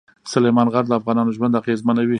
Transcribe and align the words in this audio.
سلیمان 0.33 0.67
غر 0.73 0.85
د 0.89 0.93
افغانانو 0.99 1.35
ژوند 1.37 1.57
اغېزمنوي. 1.61 2.09